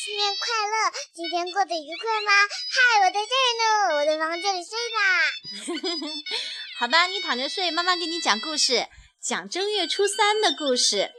[0.00, 0.94] 新年快乐！
[1.12, 2.30] 今天过得愉快吗？
[2.70, 6.14] 嗨，我在这儿呢，我在房间里睡呢。
[6.78, 8.86] 好吧，你躺着睡，妈妈给你讲故事，
[9.20, 11.10] 讲正月初三的故事。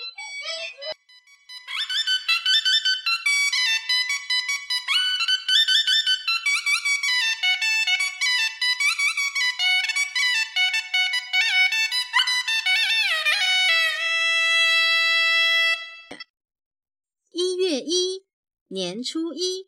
[18.71, 19.67] 年初一，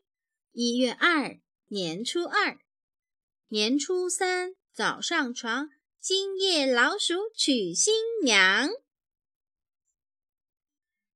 [0.51, 2.59] 一月二年初二，
[3.47, 5.69] 年初三早上床，
[5.99, 8.69] 今夜老鼠娶新娘。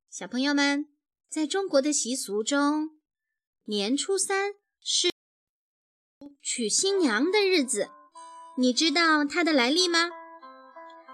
[0.09, 0.87] 小朋友们，
[1.29, 2.99] 在中国的习俗中，
[3.65, 5.11] 年初三是
[6.41, 7.91] 娶新娘的日子。
[8.57, 10.09] 你知道它的来历吗？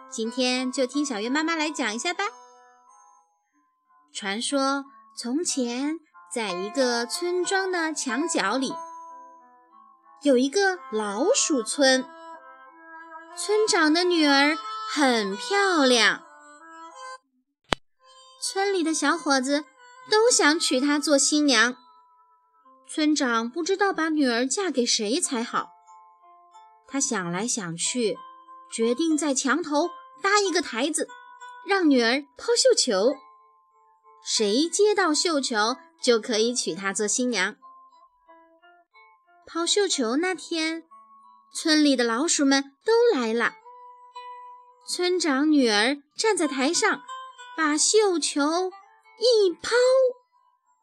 [0.10, 2.24] 今天就听小月妈妈来讲一下吧。
[4.14, 4.86] 传说。
[5.14, 6.00] 从前，
[6.34, 8.74] 在一个村庄的墙角里，
[10.22, 12.06] 有一个老鼠村。
[13.36, 14.58] 村长的女儿
[14.90, 16.24] 很漂亮，
[18.42, 19.66] 村里的小伙子
[20.10, 21.76] 都想娶她做新娘。
[22.88, 25.68] 村长不知道把女儿嫁给谁才好，
[26.88, 28.18] 他想来想去，
[28.72, 29.90] 决定在墙头
[30.24, 31.10] 搭一个台子，
[31.68, 33.18] 让女儿抛绣球。
[34.24, 37.56] 谁接到绣球，就可以娶她做新娘。
[39.46, 40.84] 抛绣球那天，
[41.54, 43.54] 村里的老鼠们都来了。
[44.88, 47.04] 村长女儿站在台上，
[47.56, 48.72] 把绣球
[49.20, 49.76] 一抛，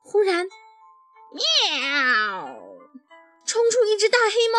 [0.02, 0.46] 忽然，
[1.32, 1.42] 喵，
[3.44, 4.58] 冲出一只大黑猫，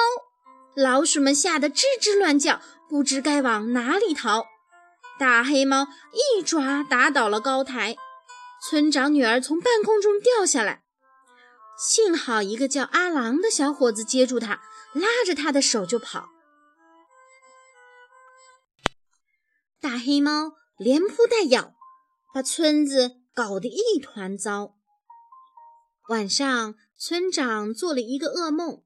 [0.75, 4.45] 老鼠们吓得吱吱乱叫，不知该往哪里逃。
[5.19, 7.95] 大黑猫一爪打倒了高台。
[8.61, 10.83] 村长女儿从半空中掉下来，
[11.77, 14.61] 幸好一个叫阿郎的小伙子接住她，
[14.93, 16.30] 拉着她的手就跑。
[19.81, 21.73] 大黑猫连扑带咬，
[22.33, 24.76] 把村子搞得一团糟。
[26.09, 28.83] 晚上，村长做了一个噩梦，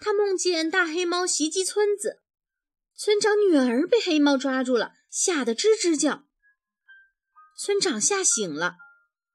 [0.00, 2.22] 他梦见大黑猫袭击村子，
[2.96, 6.24] 村长女儿被黑猫抓住了，吓得吱吱叫。
[7.58, 8.76] 村长吓醒了。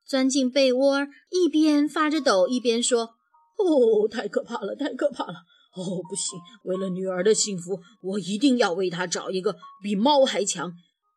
[0.07, 3.15] 钻进被窝，一边发着抖，一边说
[3.57, 5.33] ：“哦，太可怕了，太可怕了！
[5.75, 10.71] 哦，不行，为了女儿的幸福，我一定要为她找一个比猫还强，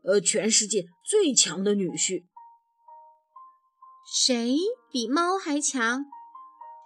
[0.05, 2.25] 呃，全世界最强的女婿。
[4.11, 4.59] 谁
[4.91, 6.07] 比猫还强？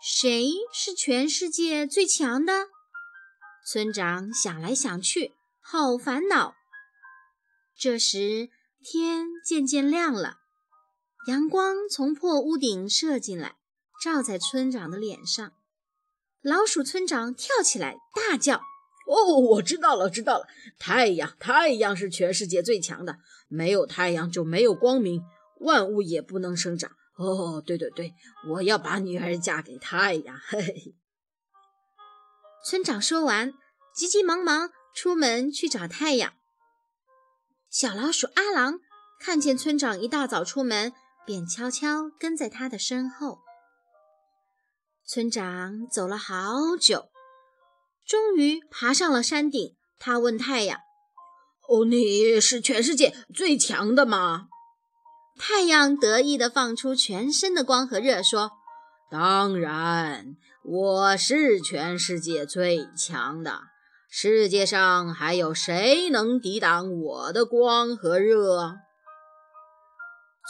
[0.02, 2.66] 谁是全世界最强的？”
[3.64, 5.32] 村长想来想去，
[5.62, 6.54] 好烦恼。
[7.78, 8.50] 这时，
[8.82, 10.41] 天渐渐亮了。
[11.26, 13.54] 阳光从破屋顶射进来，
[14.02, 15.52] 照在村长的脸上。
[16.40, 18.56] 老鼠村长跳起来，大叫
[19.06, 20.48] ：“哦，我知道了，知道了！
[20.80, 23.18] 太阳，太阳是全世界最强的。
[23.46, 25.22] 没有太阳就没有光明，
[25.60, 26.90] 万物也不能生长。
[27.16, 28.14] 哦，对对对，
[28.48, 30.96] 我要把女儿嫁给太阳。”嘿嘿。
[32.64, 33.54] 村长说完，
[33.94, 36.32] 急急忙忙出门去找太阳。
[37.70, 38.80] 小老鼠阿郎
[39.20, 40.92] 看见村长一大早出门。
[41.24, 43.38] 便悄悄跟在他的身后。
[45.06, 47.08] 村长走了好久，
[48.06, 49.74] 终于爬上了山顶。
[49.98, 50.78] 他问太阳
[51.68, 54.48] ：“哦，你是全世界最强的吗？”
[55.38, 58.52] 太阳得意地放出全身的光和热，说
[59.10, 63.62] ：“当然，我是全世界最强的。
[64.08, 68.76] 世界上还有谁能抵挡我的光和热？”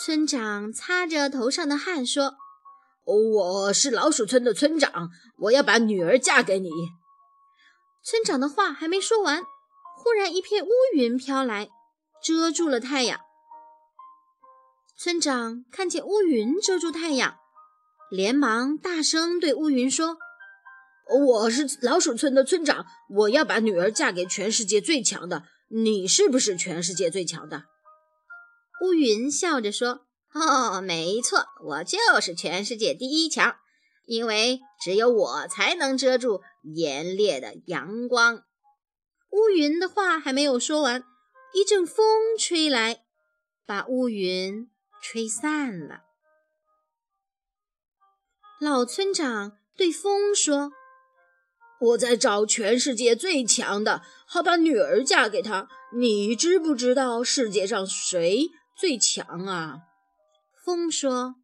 [0.00, 2.36] 村长擦着头上的汗说
[3.04, 6.70] ：“我是老鼠村的村长，我要把女儿嫁给你。”
[8.02, 9.42] 村长的话还没说完，
[9.96, 11.68] 忽然一片乌云飘来，
[12.24, 13.20] 遮住了太阳。
[14.96, 17.36] 村长看见乌云遮住太阳，
[18.10, 20.16] 连忙大声对乌云说
[21.26, 25.44] ：“我是老鼠村的村长，我要把女儿嫁给全世界最强的。
[25.68, 27.64] 你是不是全世界最强的？”
[28.82, 33.54] 乌云笑着说：“哦，没错，我就是全世界第一强，
[34.06, 36.40] 因为只有我才能遮住
[36.74, 38.42] 炎烈的阳光。”
[39.30, 41.04] 乌云的话还没有说完，
[41.54, 43.04] 一阵风吹来，
[43.64, 44.68] 把乌云
[45.00, 46.00] 吹散了。
[48.60, 50.72] 老村长对风说
[51.80, 55.68] ：“我在找全世界最强的，好把女儿嫁给他。
[55.96, 59.80] 你知不知道世界上谁？”最强啊！
[60.64, 61.36] 风说：“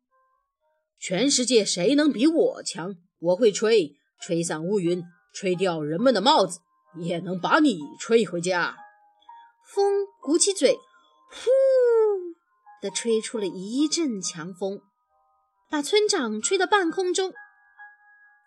[0.99, 2.97] 全世界谁能比我强？
[3.21, 6.61] 我会吹，吹散乌云，吹掉人们的帽子，
[7.01, 8.77] 也能把你吹回家。
[9.65, 10.75] 风鼓起嘴，
[11.31, 11.51] 呼
[12.81, 14.81] 的吹出了一阵强风，
[15.69, 17.33] 把村长吹到半空中。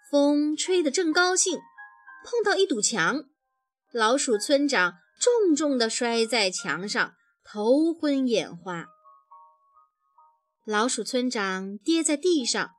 [0.10, 1.60] 风吹得正高兴，
[2.26, 3.26] 碰到一堵墙，
[3.92, 7.14] 老鼠村长重重地摔在墙上，
[7.54, 8.86] 头昏眼花。
[10.66, 12.72] 老鼠村长跌在地上，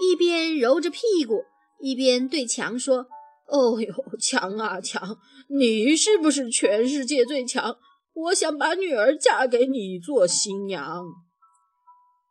[0.00, 1.44] 一边揉着屁股，
[1.78, 3.06] 一边对墙说
[3.46, 5.18] ：“哦呦，墙啊墙，
[5.48, 7.78] 你是不是全世界最强？
[8.12, 11.04] 我想把女儿嫁给你做新娘。”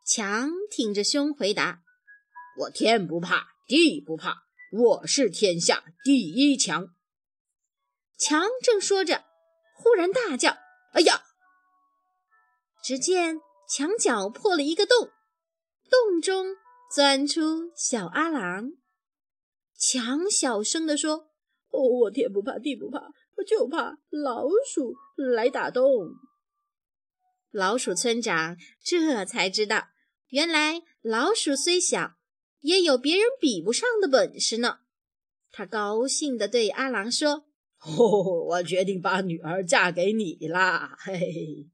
[0.06, 1.80] 墙挺着胸回答
[2.60, 4.42] ：“我天不怕。”地不怕，
[4.72, 6.88] 我是天下第一强。
[8.18, 9.24] 强正说着，
[9.74, 10.58] 忽然大叫
[10.92, 11.22] ：“哎呀！”
[12.88, 15.10] 只见墙角破了一个洞，
[15.90, 16.56] 洞中
[16.90, 18.72] 钻出小阿郎。
[19.76, 21.28] 强小声地说
[21.68, 24.94] ：“哦，我天不怕地不怕，我就怕老鼠
[25.34, 25.84] 来打洞。”
[27.52, 29.88] 老鼠村长这才知道，
[30.28, 32.12] 原来老鼠虽小。
[32.60, 34.78] 也有别人比不上的本事呢。
[35.52, 37.44] 他高兴地对阿郎说
[37.84, 41.70] ：“哦，我决定把女儿嫁给你啦！”嘿嘿。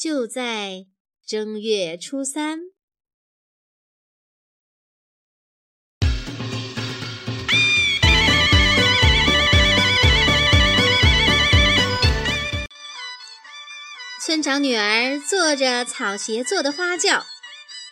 [0.00, 0.86] 就在
[1.26, 2.60] 正月初三，
[14.24, 17.26] 村长女儿坐着草鞋做的花轿，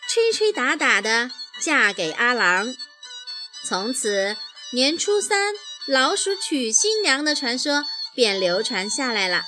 [0.09, 1.29] 吹吹打打的。
[1.61, 2.73] 嫁给阿郎，
[3.63, 4.35] 从此
[4.71, 5.53] 年初三
[5.85, 7.85] 老鼠娶新娘的传说
[8.15, 9.43] 便流传下来了。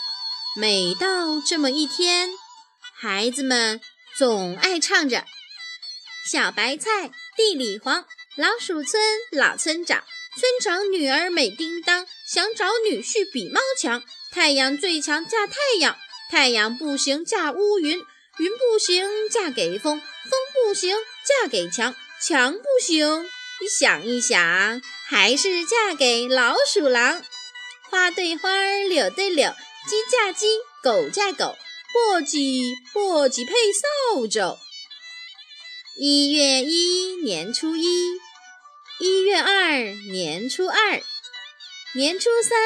[0.56, 2.32] 每到这么一天，
[3.04, 3.82] 孩子们
[4.16, 5.26] 总爱唱着
[6.32, 8.06] ：“小白菜地里黄，
[8.36, 9.02] 老鼠村
[9.32, 10.04] 老村长，
[10.40, 14.04] 村长女儿美叮当，想找女婿比猫强。
[14.32, 15.98] 太阳最强嫁太阳，
[16.30, 17.98] 太阳不行嫁乌云，
[18.38, 20.96] 云不行嫁给风，风不行。”
[21.26, 23.24] 嫁给强，强不行。
[23.62, 27.24] 你想一想，还是嫁给老鼠狼。
[27.90, 28.52] 花对花，
[28.88, 29.52] 柳对柳，
[29.90, 30.46] 鸡嫁鸡，
[30.84, 31.58] 狗嫁狗，
[31.94, 34.58] 簸箕簸箕配扫帚。
[35.98, 37.84] 一月一年初一，
[39.00, 39.78] 一月二
[40.12, 41.02] 年初二，
[41.94, 42.58] 年初三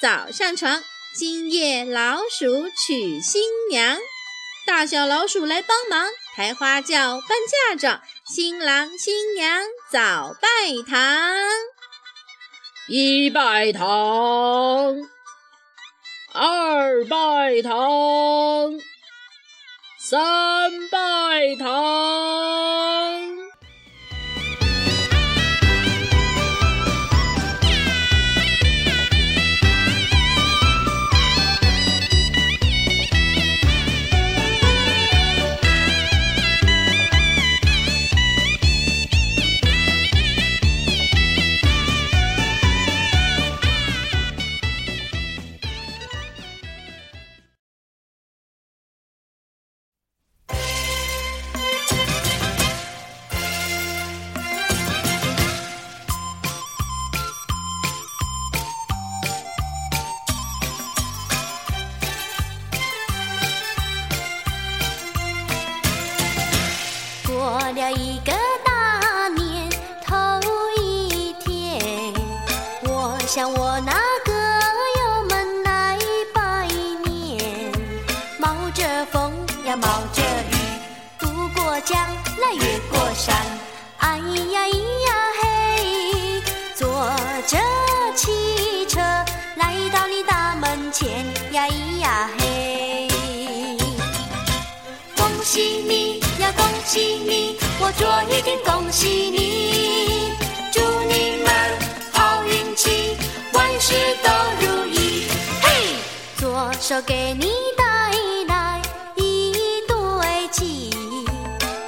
[0.00, 0.82] 早上床。
[1.14, 3.98] 今夜老鼠娶新娘，
[4.66, 6.08] 大小老鼠来帮忙。
[6.34, 7.28] 抬花轿，搬
[7.70, 10.48] 嫁妆，新郎新娘早拜
[10.90, 10.98] 堂。
[12.88, 14.96] 一拜堂，
[16.34, 18.72] 二拜堂，
[19.98, 23.41] 三拜堂。
[67.42, 67.50] 向
[72.84, 73.92] 我想我那
[74.24, 74.32] 个
[74.98, 75.98] 友们来
[76.34, 77.72] 拜年，
[78.38, 79.32] 冒着风
[79.64, 80.54] 呀冒着雨，
[81.18, 81.98] 渡过江
[82.42, 83.34] 来越过山，
[83.98, 86.42] 哎呀咿呀嘿，
[86.74, 86.86] 坐
[87.46, 87.58] 着
[88.14, 88.51] 汽
[97.96, 100.32] 你，我做一定恭喜你，
[100.72, 101.50] 祝你们
[102.12, 103.16] 好运气，
[103.52, 103.80] 万。
[103.80, 104.30] 事都
[104.60, 105.26] 如意，
[105.60, 105.96] 嘿！
[106.36, 107.84] 左手给你带
[108.46, 108.80] 来
[109.16, 109.52] 一
[109.88, 110.90] 对鸡，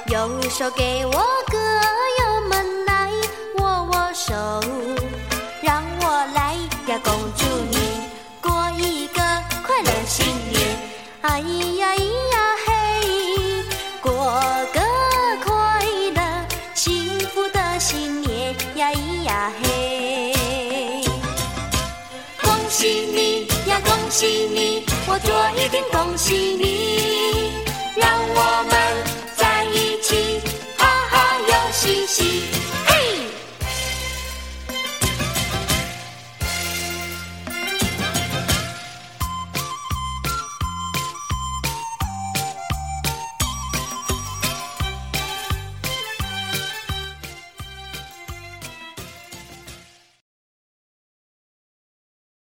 [0.07, 1.57] 右手给我哥
[2.19, 3.09] 友们来
[3.59, 4.33] 握握手，
[5.61, 6.55] 让我来
[6.87, 7.77] 呀恭祝你
[8.41, 9.21] 过一个
[9.65, 10.77] 快乐新年，
[11.21, 12.34] 哎呀咿呀
[24.17, 27.51] 喜你我做一定恭喜你
[27.97, 29.24] 让我们